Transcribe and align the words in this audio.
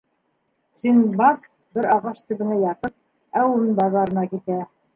Синдбад, 0.79 1.45
бер 1.77 1.89
ағас 1.97 2.25
төбөнә 2.31 2.57
ятып, 2.63 2.99
әүен 3.45 3.71
баҙарына 3.83 4.29
китә. 4.35 4.61